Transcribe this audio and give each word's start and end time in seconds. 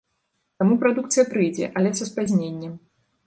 Таму 0.61 0.77
прадукцыя 0.83 1.25
прыйдзе, 1.35 1.69
але 1.81 1.91
са 1.99 2.09
спазненнем. 2.11 2.73